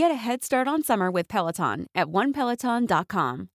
Get 0.00 0.10
a 0.10 0.14
head 0.14 0.42
start 0.42 0.66
on 0.66 0.82
summer 0.82 1.10
with 1.10 1.28
Peloton 1.28 1.86
at 1.94 2.06
onepeloton.com. 2.06 3.50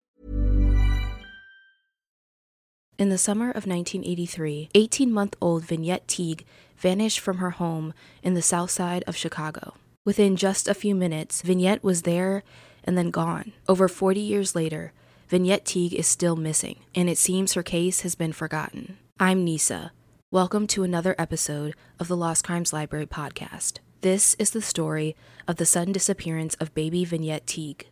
In 2.98 3.10
the 3.10 3.20
summer 3.20 3.52
of 3.52 3.68
1983, 3.68 4.70
18 4.74 5.14
month 5.14 5.36
old 5.40 5.66
Vinyette 5.66 6.08
Teague 6.08 6.48
vanished 6.78 7.20
from 7.20 7.38
her 7.38 7.52
home 7.52 7.94
in 8.24 8.34
the 8.34 8.42
south 8.42 8.72
side 8.72 9.04
of 9.06 9.16
Chicago. 9.16 9.76
Within 10.04 10.36
just 10.36 10.68
a 10.68 10.74
few 10.74 10.96
minutes, 10.96 11.44
Vinyette 11.44 11.84
was 11.84 12.02
there 12.02 12.42
and 12.84 12.98
then 12.98 13.12
gone. 13.12 13.52
Over 13.70 13.88
40 13.88 14.20
years 14.20 14.56
later, 14.56 14.94
Vinyette 15.30 15.64
Teague 15.64 15.94
is 15.94 16.08
still 16.08 16.36
missing, 16.36 16.80
and 16.96 17.08
it 17.08 17.20
seems 17.20 17.54
her 17.54 17.62
case 17.62 18.02
has 18.02 18.16
been 18.16 18.34
forgotten. 18.34 18.98
I'm 19.20 19.46
Nisa. 19.46 19.92
Welcome 20.32 20.66
to 20.70 20.82
another 20.82 21.14
episode 21.20 21.76
of 22.00 22.08
the 22.08 22.18
Lost 22.18 22.44
Crimes 22.44 22.74
Library 22.74 23.06
podcast. 23.06 23.78
This 24.02 24.36
is 24.40 24.50
the 24.50 24.64
story 24.64 25.16
of 25.48 25.58
the 25.58 25.66
sudden 25.66 25.94
disappearance 25.94 26.56
of 26.56 26.74
baby 26.74 27.06
Vinyette 27.06 27.46
Teague. 27.46 27.86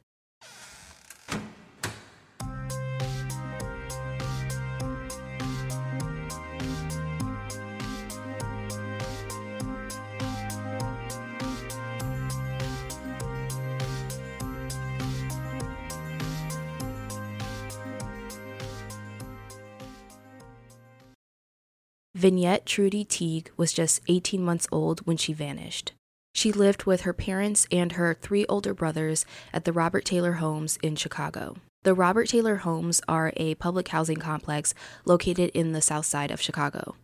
Vinyette 22.18 22.66
Trudy 22.66 23.06
Teague 23.06 23.52
was 23.58 23.72
just 23.72 24.02
18 24.08 24.44
months 24.44 24.68
old 24.72 25.06
when 25.06 25.16
she 25.16 25.34
vanished. 25.34 25.94
She 26.40 26.54
lived 26.54 26.86
with 26.86 27.02
her 27.02 27.12
parents 27.12 27.68
and 27.70 27.92
her 27.92 28.14
three 28.14 28.46
older 28.46 28.74
brothers 28.74 29.26
at 29.52 29.66
the 29.66 29.74
Robert 29.74 30.06
Taylor 30.06 30.36
Homes 30.36 30.78
in 30.82 30.96
Chicago. 30.96 31.58
The 31.84 31.94
Robert 31.94 32.30
Taylor 32.30 32.56
Homes 32.56 33.02
are 33.10 33.34
a 33.36 33.56
public 33.56 33.90
housing 33.90 34.16
complex 34.16 34.74
located 35.04 35.52
in 35.54 35.74
the 35.74 35.82
south 35.82 36.06
side 36.06 36.32
of 36.32 36.40
Chicago. 36.40 36.96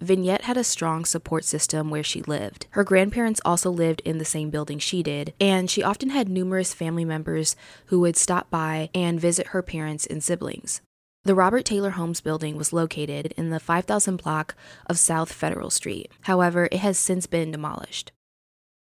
Vinyette 0.00 0.40
had 0.40 0.56
a 0.56 0.64
strong 0.64 1.04
support 1.04 1.44
system 1.44 1.90
where 1.90 2.02
she 2.02 2.22
lived. 2.22 2.66
Her 2.70 2.82
grandparents 2.82 3.40
also 3.44 3.70
lived 3.70 4.02
in 4.04 4.18
the 4.18 4.24
same 4.24 4.50
building 4.50 4.80
she 4.80 5.00
did, 5.00 5.32
and 5.38 5.70
she 5.70 5.84
often 5.84 6.10
had 6.10 6.28
numerous 6.28 6.74
family 6.74 7.04
members 7.04 7.54
who 7.86 8.00
would 8.00 8.16
stop 8.16 8.50
by 8.50 8.90
and 8.92 9.20
visit 9.20 9.48
her 9.48 9.62
parents 9.62 10.06
and 10.06 10.24
siblings. 10.24 10.80
The 11.22 11.36
Robert 11.36 11.64
Taylor 11.64 11.90
Homes 11.90 12.20
building 12.20 12.56
was 12.56 12.72
located 12.72 13.32
in 13.36 13.50
the 13.50 13.60
5000 13.60 14.16
block 14.16 14.56
of 14.86 14.98
South 14.98 15.30
Federal 15.30 15.70
Street. 15.70 16.10
However, 16.22 16.64
it 16.72 16.78
has 16.78 16.98
since 16.98 17.28
been 17.28 17.52
demolished. 17.52 18.10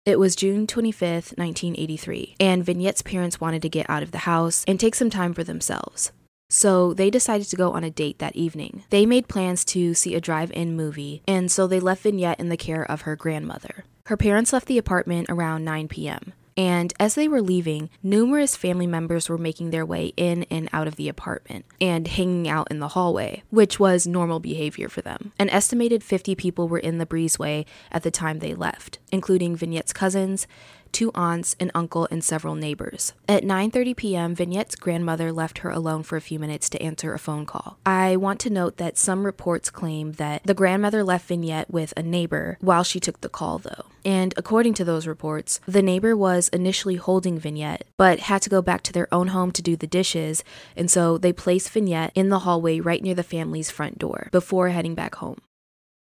It 0.09 0.19
was 0.19 0.35
June 0.35 0.67
25th, 0.67 1.37
1983, 1.37 2.37
and 2.41 2.65
Vinyette's 2.65 3.03
parents 3.03 3.43
wanted 3.43 3.61
to 3.61 3.69
get 3.69 3.91
out 3.91 4.03
of 4.03 4.11
the 4.11 4.25
house 4.25 4.65
and 4.67 4.81
take 4.81 4.95
some 4.95 5.11
time 5.11 5.35
for 5.35 5.45
themselves. 5.45 6.13
So 6.49 6.95
they 6.95 7.11
decided 7.11 7.47
to 7.49 7.57
go 7.57 7.73
on 7.73 7.85
a 7.85 7.91
date 7.91 8.19
that 8.19 8.35
evening. 8.35 8.85
They 8.89 9.05
made 9.05 9.29
plans 9.29 9.67
to 9.67 9.93
see 9.93 10.15
a 10.15 10.21
drive 10.23 10.51
in 10.53 10.75
movie, 10.75 11.21
and 11.29 11.53
so 11.53 11.67
they 11.67 11.79
left 11.79 12.05
Vinyette 12.05 12.41
in 12.41 12.49
the 12.49 12.57
care 12.57 12.91
of 12.91 13.03
her 13.03 13.17
grandmother. 13.17 13.85
Her 14.07 14.17
parents 14.17 14.51
left 14.51 14.65
the 14.65 14.79
apartment 14.79 15.29
around 15.29 15.67
9 15.67 15.89
p.m. 15.89 16.33
And 16.59 16.93
as 16.99 17.15
they 17.15 17.29
were 17.29 17.41
leaving, 17.41 17.89
numerous 18.03 18.57
family 18.57 18.89
members 18.89 19.29
were 19.29 19.39
making 19.39 19.71
their 19.71 19.87
way 19.87 20.13
in 20.17 20.43
and 20.51 20.69
out 20.73 20.89
of 20.89 20.97
the 20.97 21.09
apartment 21.09 21.65
and 21.81 22.09
hanging 22.09 22.49
out 22.49 22.67
in 22.69 22.81
the 22.81 22.89
hallway, 22.89 23.45
which 23.51 23.79
was 23.79 24.09
normal 24.09 24.41
behavior 24.41 24.89
for 24.89 25.01
them. 25.01 25.31
An 25.39 25.49
estimated 25.51 26.03
50 26.03 26.35
people 26.35 26.67
were 26.67 26.81
in 26.81 26.99
the 26.99 27.07
breezeway 27.07 27.65
at 27.93 28.03
the 28.03 28.11
time 28.11 28.41
they 28.41 28.55
left, 28.55 28.99
including 29.13 29.55
Vinyette's 29.55 29.93
cousins, 29.93 30.49
two 30.93 31.11
aunts, 31.15 31.57
an 31.61 31.71
uncle, 31.75 32.09
and 32.11 32.23
several 32.23 32.55
neighbors. 32.55 33.13
At 33.29 33.45
9:30 33.45 33.97
p.m., 33.97 34.35
Vinyette's 34.35 34.77
grandmother 34.77 35.33
left 35.33 35.59
her 35.59 35.71
alone 35.71 36.03
for 36.03 36.17
a 36.17 36.21
few 36.21 36.39
minutes 36.39 36.69
to 36.71 36.83
answer 36.83 37.15
a 37.15 37.19
phone 37.19 37.47
call. 37.47 37.79
I 37.85 38.17
want 38.17 38.41
to 38.41 38.51
note 38.51 38.77
that 38.77 38.99
some 38.99 39.25
reports 39.25 39.71
claim 39.71 40.13
that 40.13 40.43
the 40.45 40.55
grandmother 40.55 41.05
left 41.05 41.29
Vinyette 41.29 41.71
with 41.71 41.93
a 41.97 42.03
neighbor 42.03 42.59
while 42.61 42.85
she 42.85 43.01
took 43.01 43.21
the 43.21 43.29
call 43.29 43.59
though. 43.59 43.87
And 44.05 44.33
according 44.37 44.75
to 44.75 44.85
those 44.85 45.07
reports, 45.07 45.61
the 45.67 45.83
neighbor 45.83 46.17
was 46.17 46.49
initially 46.49 46.97
holding 46.97 47.39
Vinyette, 47.39 47.83
but 47.97 48.21
had 48.21 48.43
to 48.43 48.51
go 48.51 48.63
back 48.63 48.83
to 48.85 48.93
their 48.93 49.13
own 49.13 49.29
home 49.29 49.53
to 49.53 49.63
do 49.63 49.77
the 49.77 49.87
dishes, 49.87 50.43
and 50.77 50.91
so 50.91 51.19
they 51.19 51.33
placed 51.33 51.73
Vinyette 51.73 52.13
in 52.15 52.29
the 52.29 52.41
hallway 52.41 52.81
right 52.81 53.03
near 53.03 53.15
the 53.15 53.23
family's 53.23 53.71
front 53.71 53.99
door 53.99 54.29
before 54.33 54.71
heading 54.71 54.95
back 54.95 55.17
home. 55.17 55.41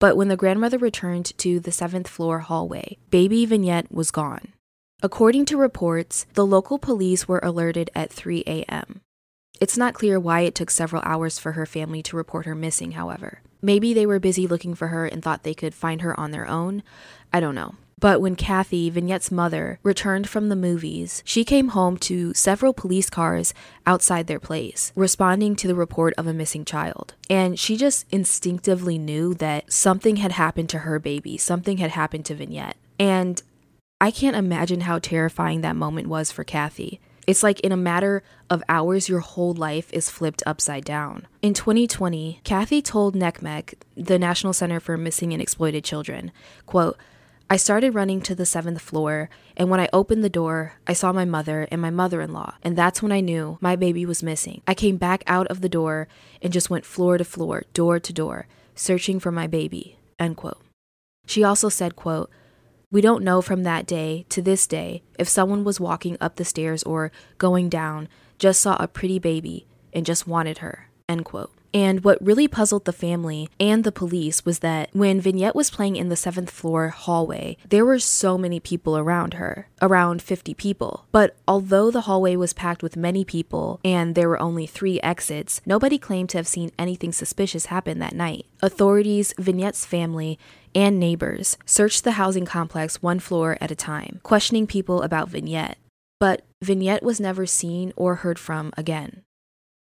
But 0.00 0.16
when 0.16 0.28
the 0.28 0.36
grandmother 0.36 0.78
returned 0.78 1.36
to 1.38 1.58
the 1.58 1.72
seventh 1.72 2.06
floor 2.06 2.40
hallway, 2.40 2.98
baby 3.10 3.46
Vinyette 3.46 3.90
was 3.90 4.12
gone. 4.12 4.52
According 5.00 5.44
to 5.44 5.56
reports, 5.56 6.26
the 6.34 6.44
local 6.44 6.76
police 6.76 7.28
were 7.28 7.38
alerted 7.40 7.88
at 7.94 8.12
3 8.12 8.42
a.m. 8.48 9.00
It's 9.60 9.78
not 9.78 9.94
clear 9.94 10.18
why 10.18 10.40
it 10.40 10.56
took 10.56 10.72
several 10.72 11.02
hours 11.04 11.38
for 11.38 11.52
her 11.52 11.66
family 11.66 12.02
to 12.02 12.16
report 12.16 12.46
her 12.46 12.56
missing, 12.56 12.92
however. 12.92 13.40
Maybe 13.62 13.94
they 13.94 14.06
were 14.06 14.18
busy 14.18 14.48
looking 14.48 14.74
for 14.74 14.88
her 14.88 15.06
and 15.06 15.22
thought 15.22 15.44
they 15.44 15.54
could 15.54 15.72
find 15.72 16.00
her 16.02 16.18
on 16.18 16.32
their 16.32 16.48
own. 16.48 16.82
I 17.32 17.38
don't 17.38 17.54
know. 17.54 17.76
But 18.00 18.20
when 18.20 18.34
Kathy, 18.34 18.90
Vinyette's 18.90 19.30
mother, 19.30 19.78
returned 19.84 20.28
from 20.28 20.48
the 20.48 20.56
movies, 20.56 21.22
she 21.24 21.44
came 21.44 21.68
home 21.68 21.96
to 21.98 22.34
several 22.34 22.72
police 22.72 23.08
cars 23.08 23.54
outside 23.86 24.26
their 24.26 24.40
place, 24.40 24.92
responding 24.96 25.54
to 25.56 25.68
the 25.68 25.76
report 25.76 26.12
of 26.18 26.26
a 26.26 26.32
missing 26.32 26.64
child. 26.64 27.14
And 27.30 27.56
she 27.56 27.76
just 27.76 28.04
instinctively 28.10 28.98
knew 28.98 29.32
that 29.34 29.72
something 29.72 30.16
had 30.16 30.32
happened 30.32 30.68
to 30.70 30.80
her 30.80 30.98
baby, 30.98 31.36
something 31.36 31.78
had 31.78 31.90
happened 31.90 32.24
to 32.26 32.34
Vinyette. 32.34 32.74
And 32.98 33.40
I 34.00 34.12
can't 34.12 34.36
imagine 34.36 34.82
how 34.82 35.00
terrifying 35.00 35.60
that 35.62 35.74
moment 35.74 36.06
was 36.06 36.30
for 36.30 36.44
Kathy. 36.44 37.00
It's 37.26 37.42
like 37.42 37.58
in 37.60 37.72
a 37.72 37.76
matter 37.76 38.22
of 38.48 38.62
hours, 38.68 39.08
your 39.08 39.18
whole 39.20 39.52
life 39.52 39.92
is 39.92 40.08
flipped 40.08 40.42
upside 40.46 40.84
down. 40.84 41.26
In 41.42 41.52
2020, 41.52 42.40
Kathy 42.44 42.80
told 42.80 43.16
NCMEC, 43.16 43.74
the 43.96 44.18
National 44.18 44.52
Center 44.52 44.78
for 44.78 44.96
Missing 44.96 45.32
and 45.32 45.42
Exploited 45.42 45.82
Children, 45.82 46.30
quote, 46.64 46.96
I 47.50 47.56
started 47.56 47.94
running 47.94 48.20
to 48.22 48.34
the 48.34 48.46
seventh 48.46 48.80
floor, 48.80 49.30
and 49.56 49.68
when 49.68 49.80
I 49.80 49.88
opened 49.92 50.22
the 50.22 50.30
door, 50.30 50.74
I 50.86 50.92
saw 50.92 51.12
my 51.12 51.24
mother 51.24 51.66
and 51.70 51.82
my 51.82 51.90
mother 51.90 52.20
in 52.20 52.32
law, 52.32 52.54
and 52.62 52.76
that's 52.76 53.02
when 53.02 53.10
I 53.10 53.20
knew 53.20 53.58
my 53.60 53.74
baby 53.74 54.06
was 54.06 54.22
missing. 54.22 54.62
I 54.66 54.74
came 54.74 54.96
back 54.96 55.24
out 55.26 55.48
of 55.48 55.60
the 55.60 55.68
door 55.68 56.08
and 56.40 56.52
just 56.52 56.70
went 56.70 56.86
floor 56.86 57.18
to 57.18 57.24
floor, 57.24 57.64
door 57.74 57.98
to 57.98 58.12
door, 58.12 58.46
searching 58.74 59.18
for 59.18 59.32
my 59.32 59.46
baby. 59.46 59.98
End 60.20 60.36
quote. 60.36 60.62
She 61.26 61.42
also 61.42 61.68
said, 61.68 61.96
quote, 61.96 62.30
we 62.90 63.00
don't 63.00 63.24
know 63.24 63.42
from 63.42 63.64
that 63.64 63.86
day 63.86 64.24
to 64.30 64.40
this 64.40 64.66
day 64.66 65.02
if 65.18 65.28
someone 65.28 65.64
was 65.64 65.80
walking 65.80 66.16
up 66.20 66.36
the 66.36 66.44
stairs 66.44 66.82
or 66.84 67.12
going 67.36 67.68
down, 67.68 68.08
just 68.38 68.62
saw 68.62 68.76
a 68.78 68.88
pretty 68.88 69.18
baby, 69.18 69.66
and 69.92 70.06
just 70.06 70.26
wanted 70.26 70.58
her. 70.58 70.88
End 71.08 71.24
quote. 71.24 71.52
And 71.74 72.02
what 72.02 72.24
really 72.24 72.48
puzzled 72.48 72.86
the 72.86 72.94
family 72.94 73.50
and 73.60 73.84
the 73.84 73.92
police 73.92 74.44
was 74.44 74.60
that 74.60 74.88
when 74.94 75.20
Vinyette 75.20 75.54
was 75.54 75.70
playing 75.70 75.96
in 75.96 76.08
the 76.08 76.16
seventh 76.16 76.50
floor 76.50 76.88
hallway, 76.88 77.58
there 77.68 77.84
were 77.84 77.98
so 77.98 78.38
many 78.38 78.58
people 78.58 78.96
around 78.96 79.34
her, 79.34 79.68
around 79.82 80.22
50 80.22 80.54
people. 80.54 81.06
But 81.12 81.36
although 81.46 81.90
the 81.90 82.02
hallway 82.02 82.36
was 82.36 82.54
packed 82.54 82.82
with 82.82 82.96
many 82.96 83.22
people 83.22 83.80
and 83.84 84.14
there 84.14 84.30
were 84.30 84.40
only 84.40 84.66
three 84.66 84.98
exits, 85.02 85.60
nobody 85.66 85.98
claimed 85.98 86.30
to 86.30 86.38
have 86.38 86.48
seen 86.48 86.72
anything 86.78 87.12
suspicious 87.12 87.66
happen 87.66 87.98
that 87.98 88.14
night. 88.14 88.46
Authorities, 88.62 89.34
Vinyette's 89.34 89.84
family, 89.84 90.38
and 90.78 91.00
neighbors 91.00 91.58
searched 91.66 92.04
the 92.04 92.12
housing 92.12 92.46
complex 92.46 93.02
one 93.02 93.18
floor 93.18 93.58
at 93.60 93.72
a 93.72 93.74
time, 93.74 94.20
questioning 94.22 94.64
people 94.64 95.02
about 95.02 95.28
Vinyette. 95.28 95.74
But 96.20 96.42
Vinyette 96.64 97.02
was 97.02 97.18
never 97.18 97.46
seen 97.46 97.92
or 97.96 98.14
heard 98.14 98.38
from 98.38 98.72
again. 98.76 99.22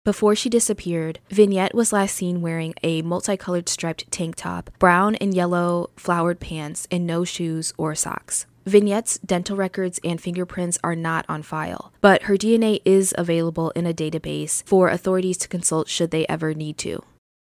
Before 0.05 0.33
she 0.33 0.47
disappeared, 0.47 1.19
Vinyette 1.29 1.73
was 1.73 1.91
last 1.91 2.15
seen 2.15 2.41
wearing 2.41 2.73
a 2.83 3.01
multicolored 3.01 3.67
striped 3.67 4.09
tank 4.11 4.37
top, 4.37 4.69
brown 4.79 5.15
and 5.15 5.33
yellow 5.35 5.89
flowered 5.97 6.39
pants, 6.39 6.87
and 6.89 7.05
no 7.05 7.25
shoes 7.25 7.73
or 7.77 7.93
socks. 7.93 8.45
Vinyette's 8.65 9.17
dental 9.19 9.57
records 9.57 9.99
and 10.05 10.21
fingerprints 10.21 10.79
are 10.85 10.95
not 10.95 11.25
on 11.27 11.43
file, 11.43 11.91
but 11.99 12.23
her 12.23 12.37
DNA 12.37 12.79
is 12.85 13.13
available 13.17 13.71
in 13.71 13.85
a 13.85 13.93
database 13.93 14.65
for 14.65 14.87
authorities 14.87 15.37
to 15.39 15.49
consult 15.49 15.89
should 15.89 16.11
they 16.11 16.25
ever 16.27 16.53
need 16.53 16.77
to. 16.77 17.03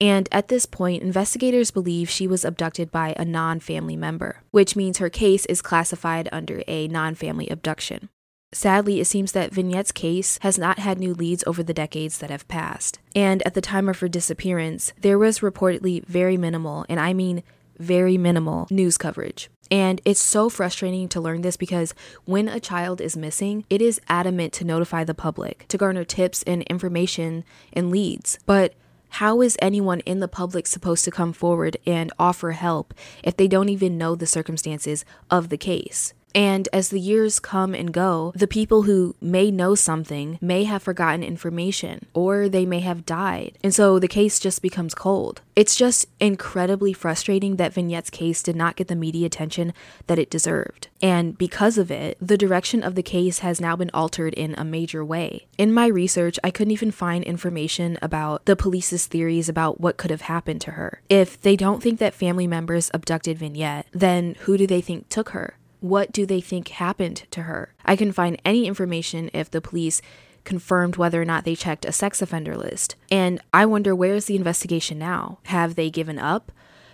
And 0.01 0.27
at 0.31 0.47
this 0.47 0.65
point, 0.65 1.03
investigators 1.03 1.71
believe 1.71 2.09
she 2.09 2.27
was 2.27 2.43
abducted 2.43 2.91
by 2.91 3.13
a 3.17 3.25
non 3.25 3.59
family 3.59 3.95
member, 3.95 4.41
which 4.51 4.75
means 4.75 4.97
her 4.97 5.09
case 5.09 5.45
is 5.45 5.61
classified 5.61 6.27
under 6.31 6.63
a 6.67 6.87
non 6.87 7.15
family 7.15 7.47
abduction. 7.49 8.09
Sadly, 8.53 8.99
it 8.99 9.05
seems 9.05 9.31
that 9.31 9.51
Vinyette's 9.51 9.91
case 9.91 10.37
has 10.41 10.59
not 10.59 10.77
had 10.77 10.99
new 10.99 11.13
leads 11.13 11.43
over 11.47 11.63
the 11.63 11.73
decades 11.73 12.19
that 12.19 12.29
have 12.29 12.47
passed. 12.47 12.99
And 13.15 13.41
at 13.47 13.55
the 13.55 13.61
time 13.61 13.89
of 13.89 13.99
her 13.99 14.07
disappearance, 14.07 14.93
there 15.01 15.17
was 15.17 15.39
reportedly 15.39 16.05
very 16.05 16.37
minimal, 16.37 16.85
and 16.87 16.99
I 16.99 17.13
mean 17.13 17.41
very 17.79 18.17
minimal, 18.17 18.67
news 18.69 18.97
coverage. 18.97 19.49
And 19.71 20.01
it's 20.05 20.21
so 20.21 20.49
frustrating 20.49 21.09
to 21.09 21.21
learn 21.21 21.41
this 21.41 21.57
because 21.57 21.95
when 22.25 22.47
a 22.47 22.59
child 22.59 23.01
is 23.01 23.17
missing, 23.17 23.65
it 23.71 23.81
is 23.81 23.99
adamant 24.07 24.53
to 24.53 24.65
notify 24.65 25.03
the 25.03 25.15
public, 25.15 25.65
to 25.69 25.77
garner 25.77 26.03
tips 26.03 26.43
and 26.43 26.61
information 26.63 27.43
and 27.71 27.89
leads. 27.89 28.37
But 28.45 28.75
how 29.17 29.41
is 29.41 29.55
anyone 29.61 29.99
in 29.99 30.21
the 30.21 30.27
public 30.27 30.65
supposed 30.65 31.05
to 31.05 31.11
come 31.11 31.33
forward 31.33 31.77
and 31.85 32.11
offer 32.17 32.53
help 32.53 32.95
if 33.23 33.37
they 33.37 33.47
don't 33.47 33.69
even 33.69 33.95
know 33.95 34.15
the 34.15 34.25
circumstances 34.25 35.05
of 35.29 35.49
the 35.49 35.57
case? 35.57 36.15
And 36.35 36.67
as 36.73 36.89
the 36.89 36.99
years 36.99 37.39
come 37.39 37.73
and 37.73 37.93
go, 37.93 38.31
the 38.35 38.47
people 38.47 38.83
who 38.83 39.15
may 39.21 39.51
know 39.51 39.75
something 39.75 40.37
may 40.41 40.63
have 40.63 40.83
forgotten 40.83 41.23
information 41.23 42.05
or 42.13 42.49
they 42.49 42.65
may 42.65 42.79
have 42.79 43.05
died. 43.05 43.57
And 43.63 43.73
so 43.73 43.99
the 43.99 44.07
case 44.07 44.39
just 44.39 44.61
becomes 44.61 44.95
cold. 44.95 45.41
It's 45.55 45.75
just 45.75 46.07
incredibly 46.19 46.93
frustrating 46.93 47.57
that 47.57 47.73
Vinyette's 47.73 48.09
case 48.09 48.41
did 48.41 48.55
not 48.55 48.75
get 48.75 48.87
the 48.87 48.95
media 48.95 49.27
attention 49.27 49.73
that 50.07 50.17
it 50.17 50.31
deserved. 50.31 50.87
And 51.01 51.37
because 51.37 51.77
of 51.77 51.91
it, 51.91 52.17
the 52.19 52.37
direction 52.37 52.81
of 52.81 52.95
the 52.95 53.03
case 53.03 53.39
has 53.39 53.61
now 53.61 53.75
been 53.75 53.91
altered 53.93 54.33
in 54.33 54.55
a 54.55 54.65
major 54.65 55.05
way. 55.05 55.47
In 55.57 55.73
my 55.73 55.87
research, 55.87 56.39
I 56.43 56.49
couldn't 56.49 56.71
even 56.71 56.91
find 56.91 57.23
information 57.23 57.99
about 58.01 58.45
the 58.45 58.55
police's 58.55 59.05
theories 59.05 59.49
about 59.49 59.79
what 59.79 59.97
could 59.97 60.11
have 60.11 60.21
happened 60.21 60.61
to 60.61 60.71
her. 60.71 61.01
If 61.09 61.39
they 61.41 61.55
don't 61.55 61.83
think 61.83 61.99
that 61.99 62.13
family 62.13 62.47
members 62.47 62.89
abducted 62.93 63.37
Vinyette, 63.37 63.85
then 63.91 64.35
who 64.41 64.57
do 64.57 64.65
they 64.65 64.81
think 64.81 65.09
took 65.09 65.29
her? 65.29 65.57
What 65.83 66.13
do 66.13 66.25
they 66.25 66.39
think 66.39 66.69
happened 66.69 67.23
to 67.31 67.41
her? 67.41 67.73
I 67.83 67.97
couldn't 67.97 68.13
find 68.13 68.41
any 68.45 68.67
information 68.67 69.29
if 69.33 69.51
the 69.51 69.59
police 69.59 70.01
confirmed 70.45 70.95
whether 70.95 71.21
or 71.21 71.25
not 71.25 71.43
they 71.43 71.57
checked 71.57 71.83
a 71.83 71.91
sex 71.91 72.21
offender 72.21 72.55
list. 72.55 72.95
And 73.11 73.41
I 73.53 73.65
wonder 73.65 73.93
where's 73.93 74.23
the 74.23 74.37
investigation 74.37 74.97
now? 74.97 75.39
Have 75.47 75.75
they 75.75 75.89
given 75.89 76.17
up? 76.17 76.53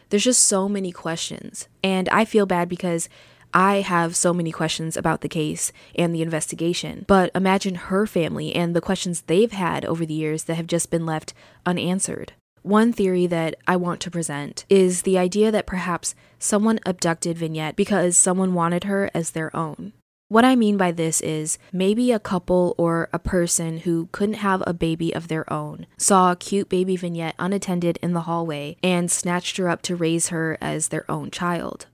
There's 0.10 0.24
just 0.24 0.44
so 0.44 0.68
many 0.68 0.92
questions. 0.92 1.68
And 1.84 2.10
I 2.10 2.26
feel 2.26 2.48
bad 2.48 2.68
because 2.68 3.10
I 3.54 3.82
have 3.82 4.16
so 4.16 4.34
many 4.34 4.52
questions 4.52 4.98
about 4.98 5.22
the 5.22 5.30
case 5.30 5.72
and 5.94 6.16
the 6.16 6.24
investigation. 6.24 7.06
But 7.08 7.30
imagine 7.36 7.76
her 7.76 8.08
family 8.08 8.56
and 8.56 8.76
the 8.76 8.82
questions 8.82 9.22
they've 9.22 9.52
had 9.52 9.86
over 9.86 10.04
the 10.04 10.16
years 10.16 10.46
that 10.46 10.56
have 10.56 10.66
just 10.66 10.90
been 10.90 11.06
left 11.06 11.36
unanswered. 11.64 12.34
One 12.64 12.92
theory 12.92 13.28
that 13.28 13.56
I 13.68 13.76
want 13.76 14.02
to 14.02 14.12
present 14.12 14.66
is 14.70 15.04
the 15.04 15.18
idea 15.18 15.52
that 15.52 15.66
perhaps 15.66 16.16
someone 16.38 16.80
abducted 16.86 17.38
Vinyette 17.38 17.76
because 17.76 18.18
someone 18.18 18.54
wanted 18.54 18.84
her 18.84 19.10
as 19.14 19.32
their 19.32 19.56
own. 19.56 19.94
What 20.28 20.46
I 20.46 20.56
mean 20.56 20.78
by 20.78 20.92
this 20.92 21.22
is 21.22 21.58
maybe 21.74 22.12
a 22.12 22.20
couple 22.20 22.76
or 22.78 23.10
a 23.12 23.18
person 23.18 23.80
who 23.80 24.10
couldn't 24.12 24.36
have 24.36 24.62
a 24.68 24.76
baby 24.76 25.12
of 25.16 25.28
their 25.28 25.52
own 25.52 25.88
saw 25.98 26.32
a 26.32 26.36
cute 26.36 26.70
baby 26.70 26.96
Vinyette 26.96 27.34
unattended 27.40 27.98
in 28.04 28.14
the 28.14 28.22
hallway 28.22 28.78
and 28.84 29.10
snatched 29.10 29.58
her 29.58 29.68
up 29.68 29.82
to 29.84 29.96
raise 29.96 30.28
her 30.28 30.56
as 30.62 30.90
their 30.90 31.10
own 31.10 31.32
child. 31.32 31.88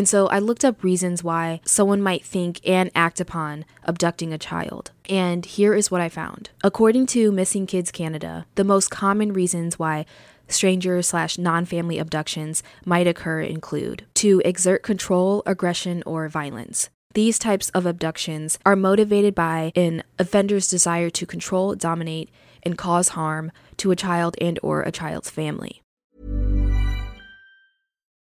And 0.00 0.08
so 0.08 0.28
I 0.28 0.38
looked 0.38 0.64
up 0.64 0.82
reasons 0.82 1.22
why 1.22 1.60
someone 1.66 2.00
might 2.00 2.24
think 2.24 2.66
and 2.66 2.90
act 2.94 3.20
upon 3.20 3.66
abducting 3.84 4.32
a 4.32 4.38
child. 4.38 4.92
And 5.10 5.44
here 5.44 5.74
is 5.74 5.90
what 5.90 6.00
I 6.00 6.08
found. 6.08 6.48
According 6.64 7.04
to 7.08 7.30
Missing 7.30 7.66
Kids 7.66 7.92
Canada, 7.92 8.46
the 8.54 8.64
most 8.64 8.88
common 8.90 9.34
reasons 9.34 9.78
why 9.78 10.06
stranger 10.48 11.02
slash 11.02 11.36
non 11.36 11.66
family 11.66 11.98
abductions 11.98 12.62
might 12.86 13.06
occur 13.06 13.42
include 13.42 14.06
to 14.14 14.40
exert 14.42 14.82
control, 14.82 15.42
aggression, 15.44 16.02
or 16.06 16.26
violence. 16.30 16.88
These 17.12 17.38
types 17.38 17.68
of 17.68 17.84
abductions 17.84 18.58
are 18.64 18.76
motivated 18.76 19.34
by 19.34 19.70
an 19.76 20.02
offender's 20.18 20.66
desire 20.66 21.10
to 21.10 21.26
control, 21.26 21.74
dominate, 21.74 22.30
and 22.62 22.78
cause 22.78 23.08
harm 23.08 23.52
to 23.76 23.90
a 23.90 23.96
child 23.96 24.34
and 24.40 24.58
or 24.62 24.80
a 24.80 24.90
child's 24.90 25.28
family. 25.28 25.82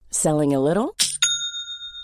Selling 0.09 0.51
a 0.55 0.59
little 0.59 0.95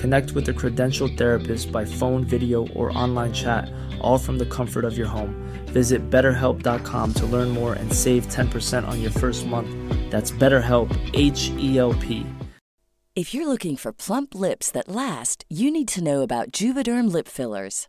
Connect 0.00 0.32
with 0.32 0.48
a 0.48 0.52
credentialed 0.52 1.16
therapist 1.16 1.72
by 1.72 1.84
phone, 1.84 2.24
video, 2.24 2.68
or 2.68 2.96
online 2.96 3.32
chat, 3.32 3.70
all 4.00 4.18
from 4.18 4.38
the 4.38 4.46
comfort 4.46 4.84
of 4.84 4.96
your 4.96 5.08
home. 5.08 5.34
Visit 5.66 6.08
betterhelp.com 6.08 7.14
to 7.14 7.26
learn 7.26 7.48
more 7.50 7.74
and 7.74 7.92
save 7.92 8.26
10% 8.28 8.86
on 8.86 9.00
your 9.00 9.10
first 9.10 9.46
month. 9.46 9.68
That's 10.10 10.30
BetterHelp, 10.30 10.90
H 11.14 11.50
E 11.58 11.78
L 11.78 11.94
P. 11.94 12.24
If 13.16 13.34
you're 13.34 13.48
looking 13.48 13.76
for 13.76 13.92
plump 13.92 14.34
lips 14.36 14.70
that 14.70 14.88
last, 14.88 15.44
you 15.48 15.72
need 15.72 15.88
to 15.88 16.04
know 16.04 16.22
about 16.22 16.52
Juvederm 16.52 17.10
lip 17.12 17.26
fillers. 17.26 17.88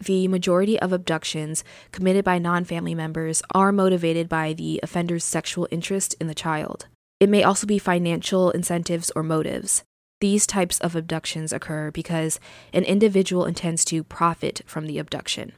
The 0.00 0.28
majority 0.28 0.78
of 0.78 0.92
abductions 0.92 1.64
committed 1.90 2.24
by 2.24 2.38
non 2.38 2.64
family 2.64 2.94
members 2.94 3.42
are 3.54 3.72
motivated 3.72 4.28
by 4.28 4.52
the 4.52 4.78
offender's 4.82 5.24
sexual 5.24 5.66
interest 5.70 6.14
in 6.20 6.26
the 6.26 6.34
child. 6.34 6.86
It 7.18 7.30
may 7.30 7.42
also 7.42 7.66
be 7.66 7.78
financial 7.78 8.50
incentives 8.50 9.10
or 9.16 9.22
motives. 9.22 9.84
These 10.20 10.46
types 10.46 10.78
of 10.80 10.96
abductions 10.96 11.52
occur 11.52 11.90
because 11.90 12.40
an 12.72 12.84
individual 12.84 13.46
intends 13.46 13.84
to 13.86 14.04
profit 14.04 14.62
from 14.66 14.86
the 14.86 14.98
abduction. 14.98 15.52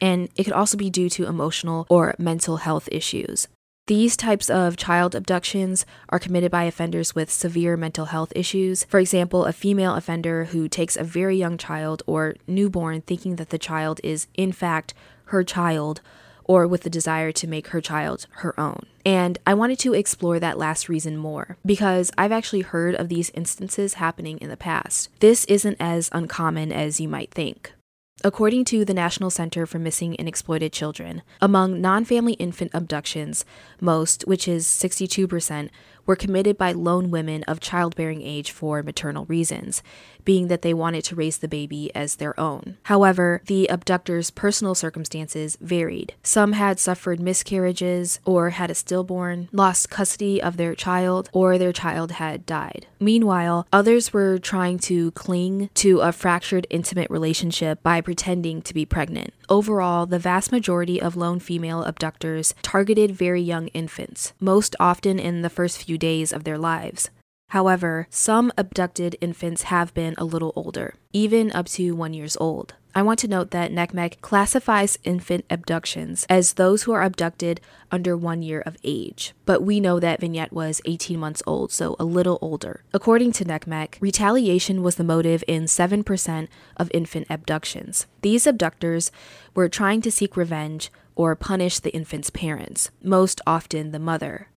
And 0.00 0.28
it 0.36 0.44
could 0.44 0.52
also 0.52 0.76
be 0.76 0.90
due 0.90 1.08
to 1.10 1.26
emotional 1.26 1.86
or 1.88 2.14
mental 2.18 2.58
health 2.58 2.88
issues. 2.90 3.46
These 3.92 4.16
types 4.16 4.48
of 4.48 4.78
child 4.78 5.14
abductions 5.14 5.84
are 6.08 6.18
committed 6.18 6.50
by 6.50 6.64
offenders 6.64 7.14
with 7.14 7.30
severe 7.30 7.76
mental 7.76 8.06
health 8.06 8.32
issues. 8.34 8.84
For 8.84 8.98
example, 8.98 9.44
a 9.44 9.52
female 9.52 9.94
offender 9.96 10.46
who 10.46 10.66
takes 10.66 10.96
a 10.96 11.04
very 11.04 11.36
young 11.36 11.58
child 11.58 12.02
or 12.06 12.36
newborn 12.46 13.02
thinking 13.02 13.36
that 13.36 13.50
the 13.50 13.58
child 13.58 14.00
is, 14.02 14.28
in 14.32 14.50
fact, 14.50 14.94
her 15.26 15.44
child, 15.44 16.00
or 16.44 16.66
with 16.66 16.84
the 16.84 16.88
desire 16.88 17.32
to 17.32 17.46
make 17.46 17.66
her 17.66 17.82
child 17.82 18.26
her 18.36 18.58
own. 18.58 18.86
And 19.04 19.38
I 19.46 19.52
wanted 19.52 19.78
to 19.80 19.92
explore 19.92 20.40
that 20.40 20.56
last 20.56 20.88
reason 20.88 21.18
more 21.18 21.58
because 21.66 22.10
I've 22.16 22.32
actually 22.32 22.62
heard 22.62 22.94
of 22.94 23.10
these 23.10 23.30
instances 23.34 23.94
happening 23.94 24.38
in 24.38 24.48
the 24.48 24.56
past. 24.56 25.10
This 25.20 25.44
isn't 25.44 25.76
as 25.78 26.08
uncommon 26.12 26.72
as 26.72 26.98
you 26.98 27.08
might 27.08 27.30
think. 27.30 27.74
According 28.22 28.66
to 28.66 28.84
the 28.84 28.94
National 28.94 29.30
Center 29.30 29.66
for 29.66 29.80
Missing 29.80 30.14
and 30.16 30.28
Exploited 30.28 30.72
Children, 30.72 31.22
among 31.40 31.80
non 31.80 32.04
family 32.04 32.34
infant 32.34 32.70
abductions, 32.72 33.44
most, 33.80 34.22
which 34.28 34.46
is 34.46 34.66
62%, 34.66 35.70
were 36.06 36.16
committed 36.16 36.58
by 36.58 36.72
lone 36.72 37.10
women 37.10 37.42
of 37.44 37.60
childbearing 37.60 38.22
age 38.22 38.50
for 38.50 38.82
maternal 38.82 39.24
reasons, 39.26 39.82
being 40.24 40.48
that 40.48 40.62
they 40.62 40.74
wanted 40.74 41.04
to 41.04 41.16
raise 41.16 41.38
the 41.38 41.48
baby 41.48 41.90
as 41.94 42.16
their 42.16 42.38
own. 42.38 42.76
However, 42.84 43.42
the 43.46 43.68
abductors' 43.68 44.30
personal 44.30 44.74
circumstances 44.74 45.56
varied. 45.60 46.14
Some 46.22 46.52
had 46.52 46.78
suffered 46.78 47.20
miscarriages 47.20 48.20
or 48.24 48.50
had 48.50 48.70
a 48.70 48.74
stillborn, 48.74 49.48
lost 49.52 49.90
custody 49.90 50.40
of 50.42 50.56
their 50.56 50.74
child, 50.74 51.28
or 51.32 51.58
their 51.58 51.72
child 51.72 52.12
had 52.12 52.46
died. 52.46 52.86
Meanwhile, 53.00 53.66
others 53.72 54.12
were 54.12 54.38
trying 54.38 54.78
to 54.80 55.10
cling 55.12 55.70
to 55.74 56.00
a 56.00 56.12
fractured 56.12 56.66
intimate 56.70 57.10
relationship 57.10 57.82
by 57.82 58.00
pretending 58.00 58.62
to 58.62 58.74
be 58.74 58.86
pregnant. 58.86 59.34
Overall, 59.48 60.06
the 60.06 60.18
vast 60.18 60.52
majority 60.52 61.02
of 61.02 61.16
lone 61.16 61.40
female 61.40 61.82
abductors 61.82 62.54
targeted 62.62 63.10
very 63.10 63.42
young 63.42 63.66
infants, 63.68 64.32
most 64.40 64.76
often 64.78 65.18
in 65.18 65.42
the 65.42 65.50
first 65.50 65.82
few 65.84 65.91
days 65.98 66.32
of 66.32 66.44
their 66.44 66.58
lives. 66.58 67.10
However, 67.52 68.06
some 68.08 68.50
abducted 68.56 69.14
infants 69.20 69.64
have 69.64 69.92
been 69.92 70.14
a 70.16 70.24
little 70.24 70.54
older, 70.56 70.94
even 71.12 71.52
up 71.52 71.66
to 71.66 71.92
one 71.92 72.14
years 72.14 72.34
old. 72.40 72.72
I 72.94 73.02
want 73.02 73.18
to 73.18 73.28
note 73.28 73.50
that 73.50 73.70
NCMEC 73.70 74.22
classifies 74.22 74.98
infant 75.04 75.44
abductions 75.50 76.26
as 76.30 76.54
those 76.54 76.84
who 76.84 76.92
are 76.92 77.02
abducted 77.02 77.60
under 77.90 78.16
one 78.16 78.42
year 78.42 78.62
of 78.62 78.78
age, 78.84 79.34
but 79.44 79.62
we 79.62 79.80
know 79.80 80.00
that 80.00 80.20
Vinyette 80.20 80.52
was 80.52 80.80
18 80.86 81.20
months 81.20 81.42
old, 81.46 81.72
so 81.72 81.94
a 81.98 82.06
little 82.06 82.38
older. 82.40 82.84
According 82.94 83.32
to 83.32 83.44
NCMEC, 83.44 83.96
retaliation 84.00 84.82
was 84.82 84.94
the 84.94 85.04
motive 85.04 85.44
in 85.46 85.64
7% 85.64 86.48
of 86.78 86.90
infant 86.94 87.26
abductions. 87.28 88.06
These 88.22 88.46
abductors 88.46 89.10
were 89.54 89.68
trying 89.68 90.00
to 90.02 90.10
seek 90.10 90.38
revenge 90.38 90.90
or 91.14 91.36
punish 91.36 91.80
the 91.80 91.94
infant's 91.94 92.30
parents, 92.30 92.90
most 93.02 93.42
often 93.46 93.90
the 93.90 93.98
mother 93.98 94.48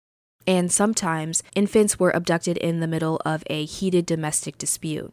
and 0.46 0.70
sometimes 0.70 1.42
infants 1.54 1.98
were 1.98 2.10
abducted 2.10 2.56
in 2.58 2.80
the 2.80 2.86
middle 2.86 3.20
of 3.24 3.42
a 3.48 3.64
heated 3.64 4.06
domestic 4.06 4.58
dispute. 4.58 5.12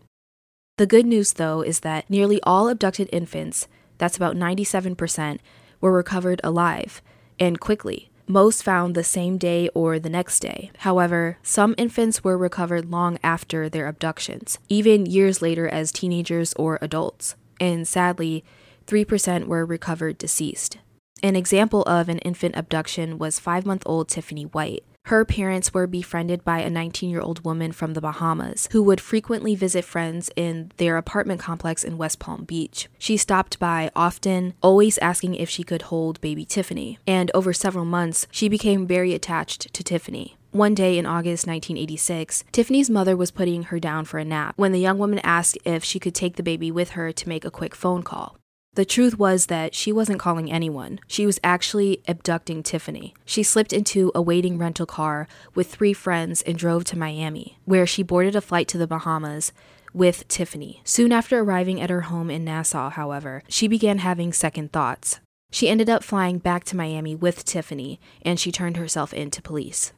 The 0.77 0.87
good 0.87 1.05
news, 1.05 1.33
though, 1.33 1.61
is 1.61 1.81
that 1.81 2.09
nearly 2.09 2.41
all 2.43 2.67
abducted 2.69 3.09
infants, 3.11 3.67
that's 3.97 4.17
about 4.17 4.35
97%, 4.35 5.39
were 5.79 5.91
recovered 5.91 6.41
alive 6.43 7.01
and 7.39 7.59
quickly. 7.59 8.09
Most 8.27 8.63
found 8.63 8.95
the 8.95 9.03
same 9.03 9.37
day 9.37 9.67
or 9.73 9.99
the 9.99 10.09
next 10.09 10.39
day. 10.39 10.71
However, 10.79 11.37
some 11.43 11.75
infants 11.77 12.23
were 12.23 12.37
recovered 12.37 12.89
long 12.89 13.19
after 13.23 13.67
their 13.67 13.87
abductions, 13.87 14.57
even 14.69 15.05
years 15.05 15.41
later 15.41 15.67
as 15.67 15.91
teenagers 15.91 16.53
or 16.53 16.79
adults. 16.81 17.35
And 17.59 17.87
sadly, 17.87 18.43
3% 18.87 19.47
were 19.47 19.65
recovered 19.65 20.17
deceased. 20.17 20.77
An 21.21 21.35
example 21.35 21.83
of 21.83 22.09
an 22.09 22.19
infant 22.19 22.55
abduction 22.55 23.17
was 23.17 23.39
five 23.39 23.65
month 23.65 23.83
old 23.85 24.07
Tiffany 24.07 24.43
White. 24.43 24.83
Her 25.11 25.25
parents 25.25 25.73
were 25.73 25.87
befriended 25.87 26.45
by 26.45 26.59
a 26.59 26.69
19 26.69 27.09
year 27.09 27.19
old 27.19 27.43
woman 27.43 27.73
from 27.73 27.95
the 27.95 28.01
Bahamas 28.01 28.69
who 28.71 28.81
would 28.83 29.01
frequently 29.01 29.55
visit 29.55 29.83
friends 29.83 30.31
in 30.37 30.71
their 30.77 30.95
apartment 30.95 31.41
complex 31.41 31.83
in 31.83 31.97
West 31.97 32.19
Palm 32.19 32.45
Beach. 32.45 32.87
She 32.97 33.17
stopped 33.17 33.59
by 33.59 33.91
often, 33.93 34.53
always 34.63 34.97
asking 34.99 35.35
if 35.35 35.49
she 35.49 35.63
could 35.63 35.81
hold 35.83 36.21
baby 36.21 36.45
Tiffany. 36.45 36.97
And 37.05 37.29
over 37.33 37.51
several 37.51 37.83
months, 37.83 38.25
she 38.31 38.47
became 38.47 38.87
very 38.87 39.13
attached 39.13 39.73
to 39.73 39.83
Tiffany. 39.83 40.37
One 40.51 40.75
day 40.75 40.97
in 40.97 41.05
August 41.05 41.47
1986, 41.47 42.45
Tiffany's 42.51 42.89
mother 42.89 43.15
was 43.15 43.31
putting 43.31 43.63
her 43.63 43.79
down 43.79 44.05
for 44.05 44.17
a 44.17 44.25
nap 44.25 44.53
when 44.57 44.71
the 44.71 44.79
young 44.79 44.97
woman 44.97 45.19
asked 45.23 45.57
if 45.65 45.83
she 45.83 45.99
could 45.99 46.15
take 46.15 46.35
the 46.35 46.43
baby 46.43 46.71
with 46.71 46.91
her 46.91 47.11
to 47.11 47.29
make 47.29 47.45
a 47.45 47.51
quick 47.51 47.75
phone 47.75 48.03
call. 48.03 48.37
The 48.73 48.85
truth 48.85 49.19
was 49.19 49.47
that 49.47 49.75
she 49.75 49.91
wasn't 49.91 50.21
calling 50.21 50.49
anyone. 50.49 51.01
She 51.05 51.25
was 51.25 51.41
actually 51.43 52.01
abducting 52.07 52.63
Tiffany. 52.63 53.13
She 53.25 53.43
slipped 53.43 53.73
into 53.73 54.13
a 54.15 54.21
waiting 54.21 54.57
rental 54.57 54.85
car 54.85 55.27
with 55.53 55.67
three 55.67 55.91
friends 55.91 56.41
and 56.43 56.57
drove 56.57 56.85
to 56.85 56.97
Miami, 56.97 57.57
where 57.65 57.85
she 57.85 58.01
boarded 58.01 58.33
a 58.33 58.39
flight 58.39 58.69
to 58.69 58.77
the 58.77 58.87
Bahamas 58.87 59.51
with 59.93 60.25
Tiffany. 60.29 60.79
Soon 60.85 61.11
after 61.11 61.39
arriving 61.39 61.81
at 61.81 61.89
her 61.89 62.01
home 62.01 62.29
in 62.29 62.45
Nassau, 62.45 62.89
however, 62.89 63.43
she 63.49 63.67
began 63.67 63.97
having 63.97 64.31
second 64.31 64.71
thoughts. 64.71 65.19
She 65.51 65.67
ended 65.67 65.89
up 65.89 66.01
flying 66.01 66.37
back 66.37 66.63
to 66.65 66.77
Miami 66.77 67.13
with 67.13 67.43
Tiffany, 67.43 67.99
and 68.21 68.39
she 68.39 68.53
turned 68.53 68.77
herself 68.77 69.13
in 69.13 69.31
to 69.31 69.41
police. 69.41 69.91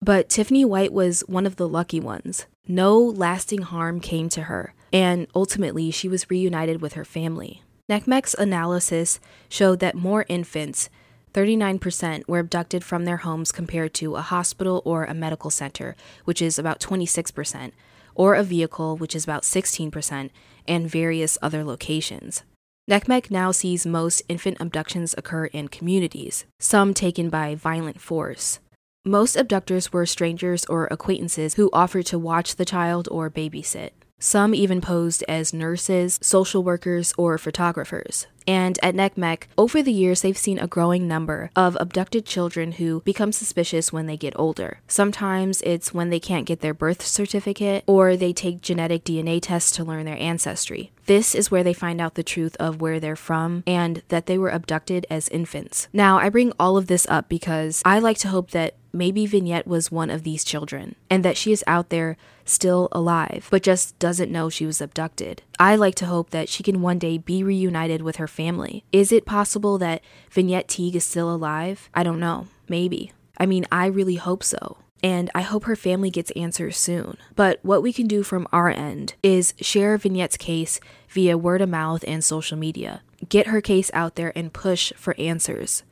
But 0.00 0.30
Tiffany 0.30 0.64
White 0.64 0.92
was 0.94 1.20
one 1.26 1.44
of 1.44 1.56
the 1.56 1.68
lucky 1.68 2.00
ones. 2.00 2.46
No 2.66 2.98
lasting 2.98 3.60
harm 3.60 4.00
came 4.00 4.30
to 4.30 4.44
her, 4.44 4.74
and 4.90 5.26
ultimately 5.34 5.90
she 5.90 6.08
was 6.08 6.30
reunited 6.30 6.80
with 6.80 6.94
her 6.94 7.04
family. 7.04 7.62
NCMEC's 7.88 8.34
analysis 8.34 9.20
showed 9.48 9.78
that 9.78 9.94
more 9.94 10.24
infants, 10.28 10.90
39%, 11.34 12.26
were 12.26 12.40
abducted 12.40 12.82
from 12.82 13.04
their 13.04 13.18
homes 13.18 13.52
compared 13.52 13.94
to 13.94 14.16
a 14.16 14.22
hospital 14.22 14.82
or 14.84 15.04
a 15.04 15.14
medical 15.14 15.50
center, 15.50 15.94
which 16.24 16.42
is 16.42 16.58
about 16.58 16.80
26%, 16.80 17.70
or 18.16 18.34
a 18.34 18.42
vehicle, 18.42 18.96
which 18.96 19.14
is 19.14 19.22
about 19.22 19.44
16%, 19.44 20.30
and 20.66 20.90
various 20.90 21.38
other 21.40 21.62
locations. 21.62 22.42
NCMEC 22.90 23.30
now 23.30 23.52
sees 23.52 23.86
most 23.86 24.22
infant 24.28 24.56
abductions 24.58 25.14
occur 25.16 25.46
in 25.46 25.68
communities, 25.68 26.44
some 26.58 26.92
taken 26.92 27.28
by 27.28 27.54
violent 27.54 28.00
force. 28.00 28.58
Most 29.04 29.36
abductors 29.36 29.92
were 29.92 30.06
strangers 30.06 30.64
or 30.64 30.88
acquaintances 30.90 31.54
who 31.54 31.70
offered 31.72 32.06
to 32.06 32.18
watch 32.18 32.56
the 32.56 32.64
child 32.64 33.08
or 33.12 33.30
babysit. 33.30 33.90
Some 34.18 34.54
even 34.54 34.80
posed 34.80 35.22
as 35.28 35.52
nurses, 35.52 36.18
social 36.22 36.62
workers, 36.62 37.12
or 37.18 37.36
photographers. 37.36 38.26
And 38.46 38.78
at 38.82 38.94
NCMEC, 38.94 39.44
over 39.58 39.82
the 39.82 39.92
years, 39.92 40.22
they've 40.22 40.38
seen 40.38 40.58
a 40.58 40.68
growing 40.68 41.08
number 41.08 41.50
of 41.56 41.76
abducted 41.80 42.24
children 42.24 42.72
who 42.72 43.00
become 43.00 43.32
suspicious 43.32 43.92
when 43.92 44.06
they 44.06 44.16
get 44.16 44.38
older. 44.38 44.80
Sometimes 44.86 45.60
it's 45.62 45.92
when 45.92 46.10
they 46.10 46.20
can't 46.20 46.46
get 46.46 46.60
their 46.60 46.74
birth 46.74 47.04
certificate 47.04 47.82
or 47.86 48.16
they 48.16 48.32
take 48.32 48.60
genetic 48.62 49.04
DNA 49.04 49.40
tests 49.42 49.72
to 49.72 49.84
learn 49.84 50.04
their 50.04 50.18
ancestry. 50.18 50.92
This 51.06 51.34
is 51.34 51.50
where 51.50 51.64
they 51.64 51.72
find 51.72 52.00
out 52.00 52.14
the 52.14 52.22
truth 52.22 52.56
of 52.58 52.80
where 52.80 53.00
they're 53.00 53.16
from 53.16 53.64
and 53.66 54.02
that 54.08 54.26
they 54.26 54.38
were 54.38 54.50
abducted 54.50 55.06
as 55.10 55.28
infants. 55.28 55.88
Now, 55.92 56.18
I 56.18 56.28
bring 56.30 56.52
all 56.58 56.76
of 56.76 56.86
this 56.86 57.06
up 57.08 57.28
because 57.28 57.82
I 57.84 57.98
like 57.98 58.18
to 58.18 58.28
hope 58.28 58.52
that 58.52 58.74
maybe 58.96 59.26
Vinyette 59.26 59.66
was 59.66 59.90
one 59.90 60.10
of 60.10 60.22
these 60.22 60.44
children 60.44 60.96
and 61.10 61.24
that 61.24 61.36
she 61.36 61.52
is 61.52 61.64
out 61.66 61.90
there 61.90 62.16
still 62.44 62.88
alive, 62.92 63.48
but 63.50 63.62
just 63.62 63.98
doesn't 63.98 64.30
know 64.30 64.48
she 64.48 64.66
was 64.66 64.80
abducted. 64.80 65.42
I 65.58 65.76
like 65.76 65.94
to 65.96 66.06
hope 66.06 66.30
that 66.30 66.48
she 66.48 66.62
can 66.62 66.80
one 66.80 66.98
day 66.98 67.18
be 67.18 67.42
reunited 67.42 68.02
with 68.02 68.16
her 68.16 68.28
family. 68.28 68.84
Is 68.92 69.12
it 69.12 69.26
possible 69.26 69.78
that 69.78 70.02
Vinyette 70.30 70.68
Teague 70.68 70.96
is 70.96 71.04
still 71.04 71.34
alive? 71.34 71.88
I 71.94 72.02
don't 72.02 72.20
know. 72.20 72.46
Maybe. 72.68 73.12
I 73.38 73.46
mean, 73.46 73.66
I 73.70 73.86
really 73.86 74.16
hope 74.16 74.42
so. 74.42 74.78
And 75.02 75.30
I 75.34 75.42
hope 75.42 75.64
her 75.64 75.76
family 75.76 76.10
gets 76.10 76.30
answers 76.32 76.76
soon. 76.76 77.18
But 77.34 77.60
what 77.62 77.82
we 77.82 77.92
can 77.92 78.06
do 78.06 78.22
from 78.22 78.48
our 78.52 78.70
end 78.70 79.14
is 79.22 79.54
share 79.60 79.98
Vinyette's 79.98 80.36
case 80.36 80.80
via 81.08 81.36
word 81.36 81.60
of 81.60 81.68
mouth 81.68 82.04
and 82.08 82.24
social 82.24 82.56
media. 82.56 83.02
Get 83.28 83.48
her 83.48 83.60
case 83.60 83.90
out 83.92 84.16
there 84.16 84.32
and 84.34 84.52
push 84.52 84.92
for 84.96 85.14
answers. 85.18 85.82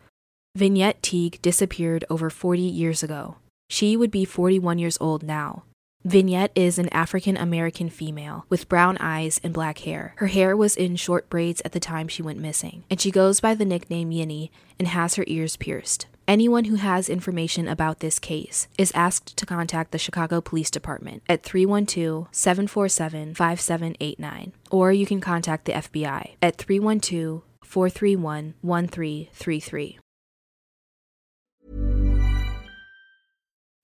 Vinyette 0.56 1.02
Teague 1.02 1.42
disappeared 1.42 2.04
over 2.08 2.30
40 2.30 2.62
years 2.62 3.02
ago. 3.02 3.38
She 3.68 3.96
would 3.96 4.12
be 4.12 4.24
41 4.24 4.78
years 4.78 4.96
old 5.00 5.24
now. 5.24 5.64
Vinyette 6.06 6.52
is 6.54 6.78
an 6.78 6.88
African 6.90 7.36
American 7.36 7.90
female 7.90 8.46
with 8.48 8.68
brown 8.68 8.96
eyes 8.98 9.40
and 9.42 9.52
black 9.52 9.78
hair. 9.78 10.14
Her 10.18 10.28
hair 10.28 10.56
was 10.56 10.76
in 10.76 10.94
short 10.94 11.28
braids 11.28 11.60
at 11.64 11.72
the 11.72 11.80
time 11.80 12.06
she 12.06 12.22
went 12.22 12.38
missing, 12.38 12.84
and 12.88 13.00
she 13.00 13.10
goes 13.10 13.40
by 13.40 13.56
the 13.56 13.64
nickname 13.64 14.10
Yinny 14.10 14.50
and 14.78 14.86
has 14.86 15.16
her 15.16 15.24
ears 15.26 15.56
pierced. 15.56 16.06
Anyone 16.28 16.66
who 16.66 16.76
has 16.76 17.08
information 17.08 17.66
about 17.66 17.98
this 17.98 18.20
case 18.20 18.68
is 18.78 18.92
asked 18.94 19.36
to 19.36 19.46
contact 19.46 19.90
the 19.90 19.98
Chicago 19.98 20.40
Police 20.40 20.70
Department 20.70 21.24
at 21.28 21.42
312 21.42 22.28
747 22.30 23.34
5789, 23.34 24.52
or 24.70 24.92
you 24.92 25.04
can 25.04 25.20
contact 25.20 25.64
the 25.64 25.72
FBI 25.72 26.34
at 26.40 26.56
312 26.58 27.42
431 27.60 28.54
1333. 28.60 29.98